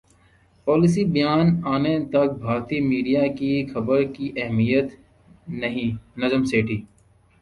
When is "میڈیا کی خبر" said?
2.89-3.99